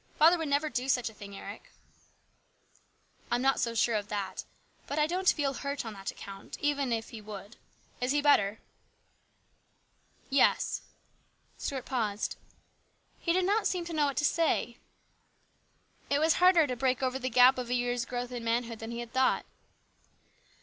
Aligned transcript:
Father 0.17 0.35
would 0.39 0.47
never 0.47 0.67
do 0.67 0.89
such 0.89 1.11
a 1.11 1.13
thing, 1.13 1.37
Eric."" 1.37 1.69
I'm 3.31 3.43
not 3.43 3.59
so 3.59 3.75
sure 3.75 3.93
of 3.93 4.07
that. 4.07 4.45
But 4.87 4.97
I 4.97 5.05
don't 5.05 5.29
feel 5.29 5.53
hurt 5.53 5.85
on 5.85 5.93
that 5.93 6.09
account, 6.09 6.57
even 6.59 6.91
if 6.91 7.09
he 7.09 7.21
would. 7.21 7.55
Is 8.01 8.11
he 8.11 8.19
better?"" 8.19 8.57
Yes." 10.41 10.81
Stuart 11.59 11.85
paused. 11.85 12.35
He 13.19 13.31
did 13.31 13.45
not 13.45 13.67
seem 13.67 13.85
to 13.85 13.93
know 13.93 14.07
what 14.07 14.17
to 14.17 14.25
say. 14.25 14.77
It 16.09 16.17
was 16.17 16.37
harder 16.41 16.65
to 16.65 16.75
break 16.75 17.03
over 17.03 17.19
the 17.19 17.29
gap 17.29 17.59
of 17.59 17.69
a 17.69 17.75
year's 17.75 18.03
growth 18.03 18.31
in 18.31 18.43
manhood 18.43 18.79
than 18.79 18.89
he 18.89 19.01
had 19.01 19.13
thought. 19.13 19.45